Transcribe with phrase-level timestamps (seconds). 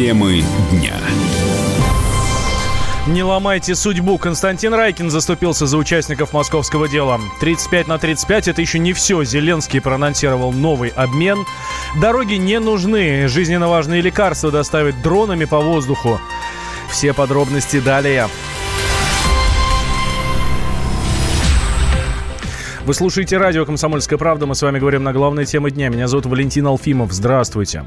[0.00, 0.94] Темы дня.
[3.06, 4.16] Не ломайте судьбу.
[4.16, 7.20] Константин Райкин заступился за участников московского дела.
[7.40, 9.22] 35 на 35 это еще не все.
[9.24, 11.44] Зеленский проанонсировал новый обмен.
[12.00, 13.28] Дороги не нужны.
[13.28, 16.18] Жизненно важные лекарства доставят дронами по воздуху.
[16.90, 18.30] Все подробности далее.
[22.90, 24.46] Вы слушаете радио «Комсомольская правда».
[24.46, 25.90] Мы с вами говорим на главные темы дня.
[25.90, 27.12] Меня зовут Валентин Алфимов.
[27.12, 27.84] Здравствуйте.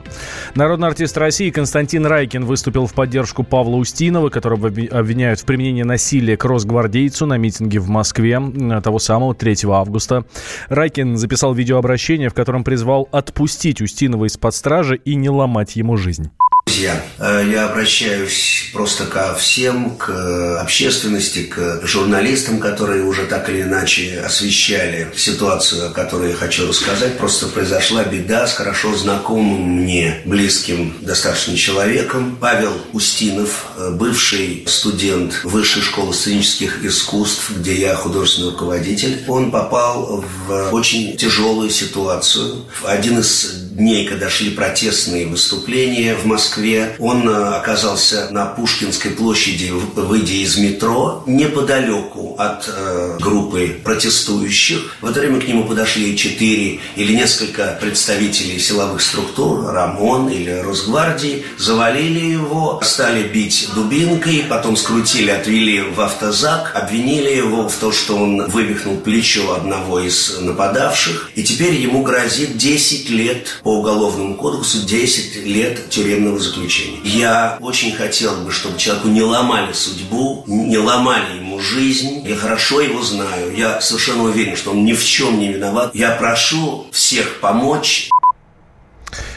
[0.55, 6.37] Народный артист России Константин Райкин выступил в поддержку Павла Устинова, которого обвиняют в применении насилия
[6.37, 8.41] к росгвардейцу на митинге в Москве
[8.81, 10.23] того самого 3 августа.
[10.69, 16.31] Райкин записал видеообращение, в котором призвал отпустить Устинова из-под стражи и не ломать ему жизнь.
[16.73, 23.61] Друзья, э, я обращаюсь просто ко всем, к общественности, к журналистам, которые уже так или
[23.61, 27.19] иначе освещали ситуацию, о которой я хочу рассказать.
[27.19, 32.39] Просто произошла беда с хорошо знакомым мне, близким достаточно человеком.
[32.41, 39.23] Павел Устинов, э, бывший студент Высшей школы сценических искусств, где я художественный руководитель.
[39.27, 42.65] Он попал в очень тяжелую ситуацию.
[42.81, 49.11] В один из дней, когда шли протестные выступления в Москве, он э, оказался на Пушкинской
[49.11, 54.95] площади, выйдя из метро, неподалеку от э, группы протестующих.
[55.01, 61.45] В это время к нему подошли четыре или несколько представителей силовых структур, РАМОН или Росгвардии,
[61.57, 68.17] завалили его, стали бить дубинкой, потом скрутили, отвели в автозак, обвинили его в том, что
[68.17, 74.85] он вывихнул плечо одного из нападавших, и теперь ему грозит 10 лет по Уголовному кодексу
[74.85, 76.99] 10 лет тюремного заключения.
[77.03, 82.27] Я очень хотел бы, чтобы человеку не ломали судьбу, не ломали жизнь.
[82.27, 83.55] Я хорошо его знаю.
[83.55, 85.95] Я совершенно уверен, что он ни в чем не виноват.
[85.95, 88.09] Я прошу всех помочь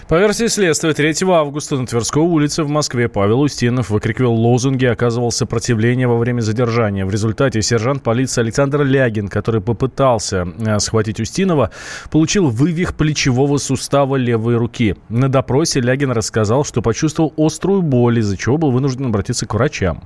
[0.08, 4.88] по версии следствия, 3 августа на Тверской улице в Москве Павел Устинов выкрикивал лозунги и
[4.88, 7.04] оказывал сопротивление во время задержания.
[7.04, 11.72] В результате сержант полиции Александр Лягин, который попытался э, схватить Устинова,
[12.08, 14.94] получил вывих плечевого сустава левой руки.
[15.08, 20.04] На допросе Лягин рассказал, что почувствовал острую боль, из-за чего был вынужден обратиться к врачам.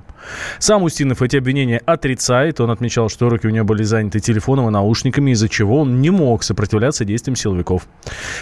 [0.57, 2.59] Сам Устинов эти обвинения отрицает.
[2.59, 6.09] Он отмечал, что руки у него были заняты телефоном и наушниками, из-за чего он не
[6.09, 7.87] мог сопротивляться действиям силовиков.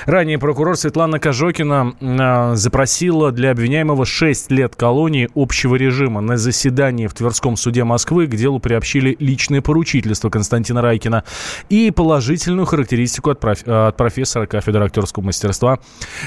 [0.05, 6.21] Ранее прокурор Светлана Кожо Сорокина а, запросила для обвиняемого 6 лет колонии общего режима.
[6.21, 11.23] На заседании в Тверском суде Москвы к делу приобщили личное поручительство Константина Райкина
[11.69, 13.63] и положительную характеристику от, проф...
[13.65, 15.79] от профессора кафедры актерского мастерства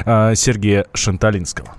[0.05, 1.77] а, Сергея Шанталинского.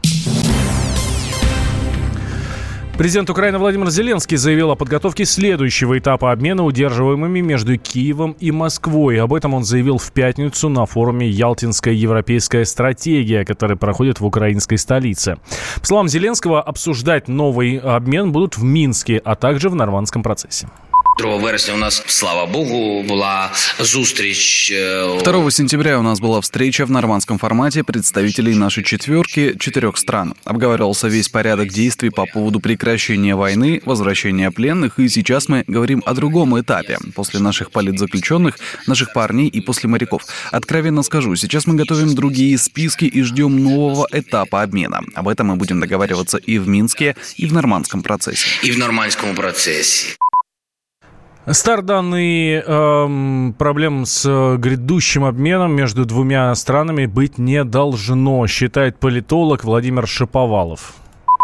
[2.96, 9.20] Президент Украины Владимир Зеленский заявил о подготовке следующего этапа обмена удерживаемыми между Киевом и Москвой.
[9.20, 14.78] Об этом он заявил в пятницу на форуме «Ялтинская европейская стратегия», который проходит в украинской
[14.78, 15.38] столице.
[15.82, 20.70] По словам Зеленского, обсуждать новый обмен будут в Минске, а также в нормандском процессе.
[21.18, 24.74] 2 вересня у нас, слава богу, была зустріч.
[25.24, 30.34] 2 сентября у нас была встреча в нормандском формате представителей нашей четверки четырех стран.
[30.44, 36.14] Обговаривался весь порядок действий по поводу прекращения войны, возвращения пленных, и сейчас мы говорим о
[36.14, 36.98] другом этапе.
[37.16, 38.58] После наших политзаключенных,
[38.88, 40.24] наших парней и после моряков.
[40.52, 45.02] Откровенно скажу, сейчас мы готовим другие списки и ждем нового этапа обмена.
[45.14, 48.48] Об этом мы будем договариваться и в Минске, и в нормандском процессе.
[48.64, 50.18] И в нормандском процессе.
[51.46, 54.24] Стар данный эм, проблем с
[54.58, 60.94] грядущим обменом между двумя странами быть не должно, считает политолог Владимир Шиповалов.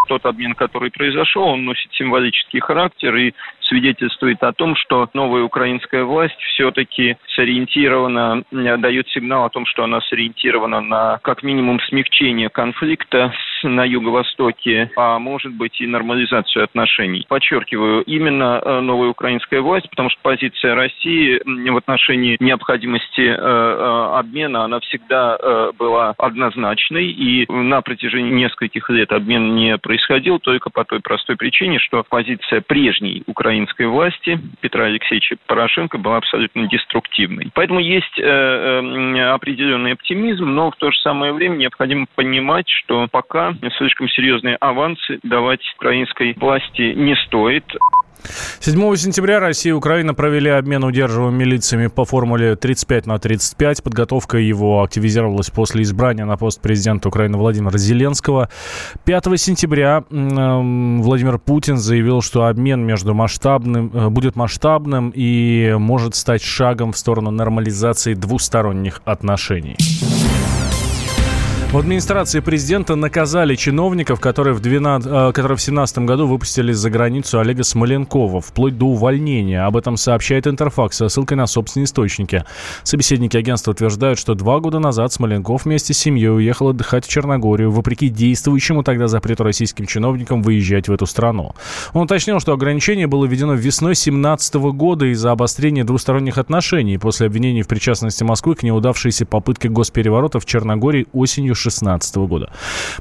[0.08, 3.34] Тот обмен, который произошел, он носит символический характер и
[3.70, 9.84] свидетельствует о том, что новая украинская власть все-таки сориентирована, э, дает сигнал о том, что
[9.84, 17.26] она сориентирована на как минимум смягчение конфликта на юго-востоке, а может быть и нормализацию отношений.
[17.30, 24.64] Подчеркиваю, именно э, новая украинская власть, потому что позиция России в отношении необходимости э, обмена,
[24.64, 25.38] она всегда
[25.78, 31.80] была однозначной, и на протяжении нескольких лет обмен не происходил только по той простой причине,
[31.80, 33.24] что позиция прежней
[33.60, 37.52] украинской власти Петра Алексеевича Порошенко была абсолютно деструктивной.
[37.54, 44.08] Поэтому есть определенный оптимизм, но в то же самое время необходимо понимать, что пока слишком
[44.10, 47.66] серьезные авансы давать украинской власти не стоит.
[48.60, 53.84] 7 сентября Россия и Украина провели обмен удерживаемыми лицами по формуле 35 на 35.
[53.84, 58.50] Подготовка его активизировалась после избрания на пост президента Украины Владимира Зеленского.
[59.06, 66.42] 5 сентября Владимир Путин заявил, что обмен между масштабным, э, будет масштабным и может стать
[66.42, 69.78] шагом в сторону нормализации двусторонних отношений.
[71.72, 77.64] В администрации президента наказали чиновников, которые в, 12, э, 2017 году выпустили за границу Олега
[77.64, 79.64] Смоленкова, вплоть до увольнения.
[79.64, 82.44] Об этом сообщает Интерфакс со ссылкой на собственные источники.
[82.82, 87.70] Собеседники агентства утверждают, что два года назад Смоленков вместе с семьей уехал отдыхать в Черногорию,
[87.70, 91.54] вопреки действующему тогда запрету российским чиновникам выезжать в эту страну.
[91.94, 97.62] Он уточнил, что ограничение было введено весной 2017 года из-за обострения двусторонних отношений после обвинений
[97.62, 102.52] в причастности Москвы к неудавшейся попытке госпереворота в Черногории осенью 2016 года.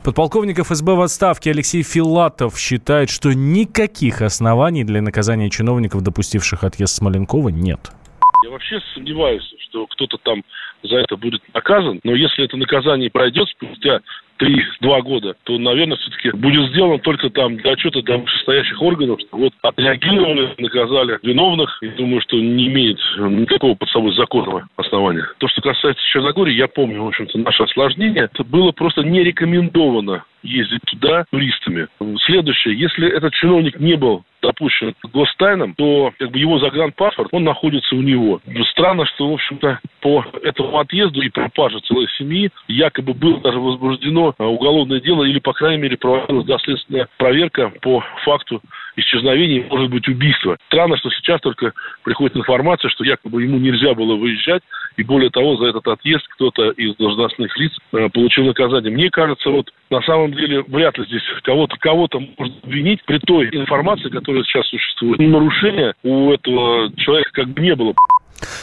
[0.04, 6.94] Подполковник ФСБ в отставке Алексей Филатов считает, что никаких оснований для наказания чиновников, допустивших отъезд
[6.96, 7.90] Смоленкова, нет.
[8.44, 10.42] Я вообще сомневаюсь, что кто-то там
[10.82, 14.00] за это будет наказан, но если это наказание пройдет спустя
[14.38, 19.52] три-два года, то, наверное, все-таки будет сделано только там для отчета до вышестоящих органов, вот
[19.62, 25.26] отреагировали, наказали виновных, и думаю, что не имеет никакого под собой законного основания.
[25.38, 30.24] То, что касается Черногории, я помню, в общем-то, наше осложнение, это было просто не рекомендовано
[30.42, 31.88] ездить туда туристами.
[32.26, 37.42] Следующее, если этот чиновник не был допущен к гостайнам, то как бы его загранпаспорт, он
[37.42, 38.40] находится у него.
[38.70, 44.27] Странно, что, в общем-то, по этому отъезду и пропаже целой семьи якобы было даже возбуждено
[44.38, 48.60] а, уголовное дело или, по крайней мере, проводилась доследственная проверка по факту
[48.96, 50.56] исчезновения, может быть, убийства.
[50.66, 51.72] Странно, что сейчас только
[52.02, 54.62] приходит информация, что якобы ему нельзя было выезжать,
[54.96, 58.92] и более того, за этот отъезд кто-то из должностных лиц э, получил наказание.
[58.92, 63.48] Мне кажется, вот на самом деле вряд ли здесь кого-то кого-то можно обвинить при той
[63.52, 65.20] информации, которая сейчас существует.
[65.20, 67.94] Нарушения у этого человека как бы не было.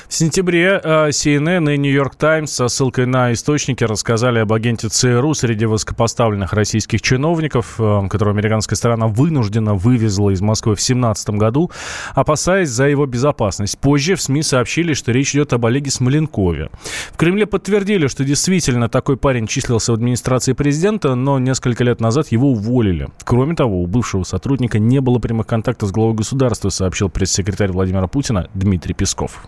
[0.08, 4.88] В сентябре э, CNN и New York Times со ссылкой на источники рассказали об агенте
[4.88, 11.30] ЦРУ среди высокопоставленных российских чиновников, э, которого американская сторона вынуждена вывезла из Москвы в 2017
[11.32, 11.72] году,
[12.14, 13.78] опасаясь за его безопасность.
[13.80, 16.70] Позже в СМИ сообщили, что речь идет об Олеге Смоленкове.
[17.12, 22.32] В Кремле подтвердили, что действительно такой парень числился в администрации президента, но несколько лет назад
[22.32, 23.10] его уволили.
[23.24, 28.08] Кроме того, у бывшего сотрудника не было прямых контактов с главой государства, сообщил пресс-секретарь Владимира
[28.08, 29.48] Путина Дмитрий Песков.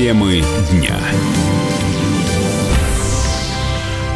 [0.00, 0.96] Темы дня.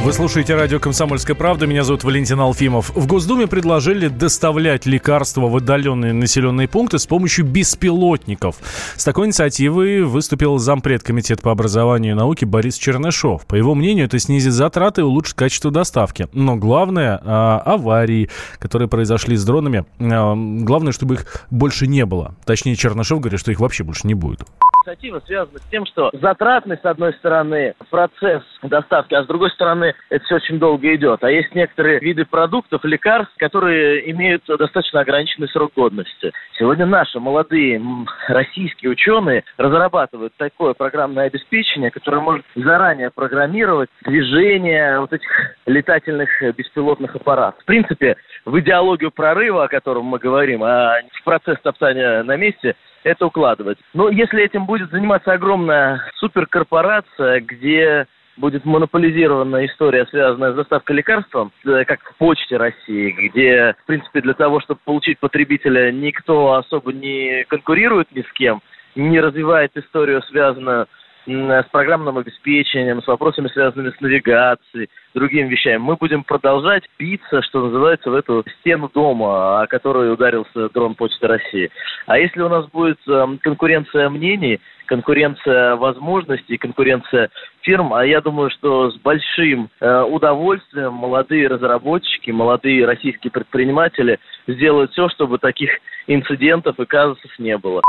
[0.03, 1.67] Вы слушаете радио «Комсомольская правда».
[1.67, 2.89] Меня зовут Валентин Алфимов.
[2.95, 8.57] В Госдуме предложили доставлять лекарства в отдаленные населенные пункты с помощью беспилотников.
[8.97, 13.45] С такой инициативой выступил зампред Комитета по образованию и науке Борис Чернышов.
[13.45, 16.29] По его мнению, это снизит затраты и улучшит качество доставки.
[16.32, 17.19] Но главное–
[17.63, 19.85] аварии, которые произошли с дронами.
[19.99, 22.35] Главное, чтобы их больше не было.
[22.47, 24.47] Точнее, Чернышов говорит, что их вообще больше не будет
[24.84, 29.94] инициатива связана с тем, что затратный, с одной стороны, процесс доставки, а с другой стороны,
[30.10, 31.24] это все очень долго идет.
[31.24, 36.32] А есть некоторые виды продуктов, лекарств, которые имеют достаточно ограниченный срок годности.
[36.58, 37.81] Сегодня наши молодые
[38.29, 45.29] российские ученые разрабатывают такое программное обеспечение, которое может заранее программировать движение вот этих
[45.67, 47.62] летательных беспилотных аппаратов.
[47.62, 52.76] В принципе, в идеологию прорыва, о котором мы говорим, а в процесс топтания на месте–
[53.05, 53.79] это укладывать.
[53.93, 58.06] Но если этим будет заниматься огромная суперкорпорация, где
[58.37, 64.20] будет монополизирована история, связанная с доставкой лекарством, э, как в Почте России, где, в принципе,
[64.20, 68.61] для того, чтобы получить потребителя, никто особо не конкурирует ни с кем,
[68.96, 70.89] не развивает историю, связанную
[71.27, 75.79] с программным обеспечением, с вопросами, связанными с навигацией, другими вещами.
[75.79, 81.27] Мы будем продолжать биться, что называется, в эту стену дома, о которой ударился дрон Почты
[81.27, 81.71] России.
[82.07, 87.31] А если у нас будет эм, конкуренция мнений, конкуренция возможностей, конкуренция
[87.62, 94.93] фирм, а я думаю, что с большим э, удовольствием молодые разработчики, молодые российские предприниматели сделают
[94.93, 95.70] все, чтобы таких
[96.06, 97.81] инцидентов и казусов не было.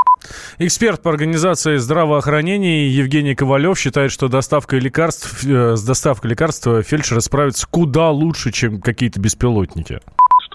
[0.57, 7.21] Эксперт по организации здравоохранения Евгений Ковалев считает, что доставка лекарств, э, с доставкой лекарств фельдшеры
[7.21, 9.99] справятся куда лучше, чем какие-то беспилотники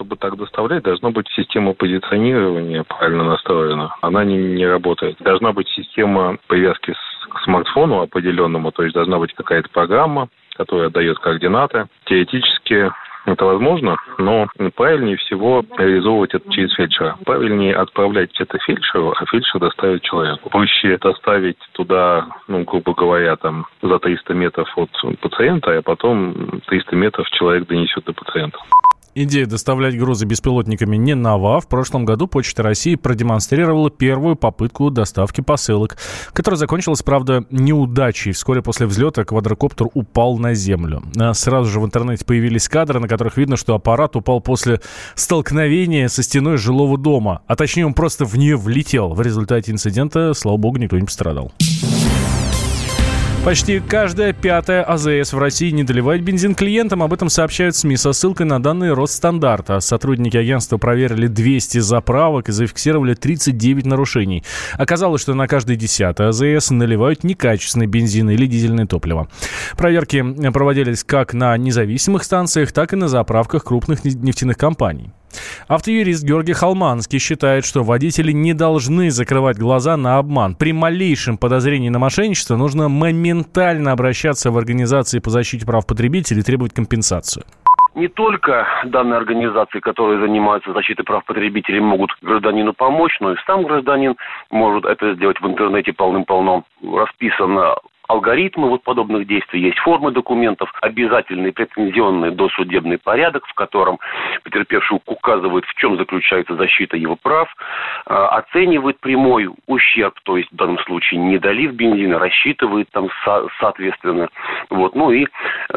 [0.01, 3.95] чтобы так доставлять, должна быть система позиционирования правильно настроена.
[4.01, 5.17] Она не, не работает.
[5.19, 10.89] Должна быть система привязки с, к смартфону определенному, то есть должна быть какая-то программа, которая
[10.89, 11.85] дает координаты.
[12.05, 12.91] Теоретически
[13.25, 17.17] это возможно, но правильнее всего реализовывать это через фельдшера.
[17.23, 20.49] Правильнее отправлять это фельдшеру, а фельдшер доставить человеку.
[20.49, 24.89] Проще доставить туда, ну, грубо говоря, там за 300 метров от
[25.19, 28.57] пациента, а потом 300 метров человек донесет до пациента.
[29.13, 31.59] Идея доставлять грузы беспилотниками не нова.
[31.59, 35.97] В прошлом году Почта России продемонстрировала первую попытку доставки посылок,
[36.31, 38.31] которая закончилась, правда, неудачей.
[38.31, 41.03] Вскоре после взлета квадрокоптер упал на землю.
[41.19, 44.79] А сразу же в интернете появились кадры, на которых видно, что аппарат упал после
[45.15, 47.41] столкновения со стеной жилого дома.
[47.47, 49.13] А точнее, он просто в нее влетел.
[49.13, 51.51] В результате инцидента, слава богу, никто не пострадал.
[53.43, 57.01] Почти каждая пятая АЗС в России не доливает бензин клиентам.
[57.01, 59.79] Об этом сообщают СМИ со ссылкой на данные Росстандарта.
[59.79, 64.43] Сотрудники агентства проверили 200 заправок и зафиксировали 39 нарушений.
[64.73, 69.27] Оказалось, что на каждой десятой АЗС наливают некачественный бензин или дизельное топливо.
[69.75, 75.13] Проверки проводились как на независимых станциях, так и на заправках крупных нефтяных компаний.
[75.67, 80.55] Автоюрист Георгий Халманский считает, что водители не должны закрывать глаза на обман.
[80.55, 86.43] При малейшем подозрении на мошенничество нужно моментально обращаться в организации по защите прав потребителей и
[86.43, 87.45] требовать компенсацию
[87.95, 93.63] не только данные организации, которые занимаются защитой прав потребителей, могут гражданину помочь, но и сам
[93.63, 94.15] гражданин
[94.49, 96.63] может это сделать в интернете полным-полно.
[96.81, 97.75] Расписано
[98.11, 103.99] алгоритмы вот подобных действий, есть формы документов, обязательный претензионный досудебный порядок, в котором
[104.43, 107.47] потерпевший указывает, в чем заключается защита его прав,
[108.05, 113.47] а, оценивает прямой ущерб, то есть в данном случае не долив бензина, рассчитывает там со-
[113.59, 114.27] соответственно,
[114.69, 115.25] вот, ну и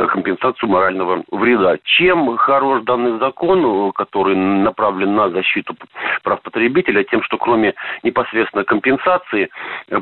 [0.09, 1.77] компенсацию морального вреда.
[1.85, 5.77] Чем хорош данный закон, который направлен на защиту
[6.23, 9.49] прав потребителя, тем, что кроме непосредственно компенсации,
[9.89, 10.01] э,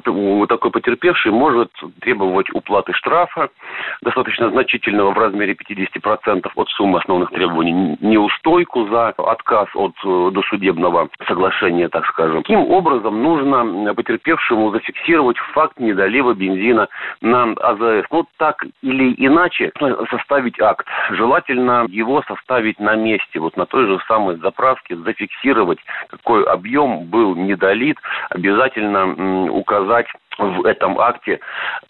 [0.48, 1.70] такой потерпевший может
[2.00, 3.48] требовать уплаты штрафа,
[4.02, 11.08] достаточно значительного в размере 50% от суммы основных требований, неустойку за отказ от э, досудебного
[11.26, 12.42] соглашения, так скажем.
[12.42, 16.88] Таким образом, нужно потерпевшему зафиксировать факт недолива бензина
[17.20, 18.06] на АЗС.
[18.10, 19.70] Ну, так или иначе,
[20.10, 20.86] составить акт.
[21.10, 27.34] Желательно его составить на месте, вот на той же самой заправке, зафиксировать, какой объем был
[27.34, 27.98] недолит,
[28.30, 30.06] обязательно указать
[30.38, 31.40] в этом акте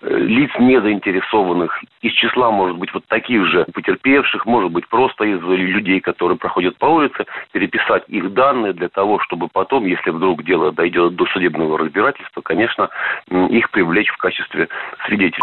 [0.00, 5.24] э, лиц не заинтересованных из числа, может быть, вот таких же потерпевших, может быть, просто
[5.24, 10.42] из людей, которые проходят по улице, переписать их данные для того, чтобы потом, если вдруг
[10.44, 12.88] дело дойдет до судебного разбирательства, конечно,
[13.30, 14.68] их привлечь в качестве
[15.06, 15.40] свидетелей.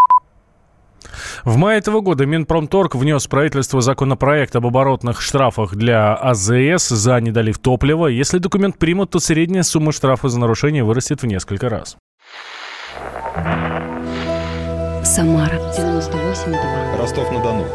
[1.43, 7.19] В мае этого года Минпромторг внес в правительство законопроект об оборотных штрафах для АЗС за
[7.19, 8.07] недолив топлива.
[8.07, 11.97] Если документ примут, то средняя сумма штрафа за нарушение вырастет в несколько раз.
[15.03, 16.97] Самара 98,2.
[16.99, 17.65] Ростов-на-Дону.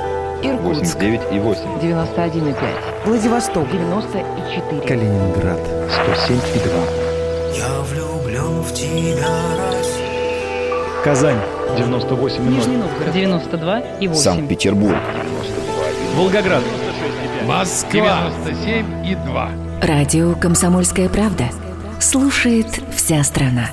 [0.43, 1.81] Иркутск 89,8.
[1.81, 2.57] 91,5.
[3.07, 4.81] Владивосток 94.
[4.83, 7.57] Калининград 107,2.
[7.57, 9.74] Я влюблен в тебя.
[11.05, 11.37] Казань
[11.77, 12.49] 98,0.
[12.49, 14.23] Нижний Новгород 92 и 8.
[14.23, 14.97] Санкт-Петербург.
[16.17, 16.63] Волгоград.
[17.47, 19.51] Москва 97 и 2.
[19.83, 21.45] Радио «Комсомольская правда».
[22.01, 23.69] Слушает вся страна.